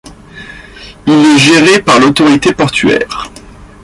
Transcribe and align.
Il 1.05 1.13
est 1.13 1.37
géré 1.37 1.79
par 1.79 1.99
l'autorité 1.99 2.55
portuaire. 2.55 3.29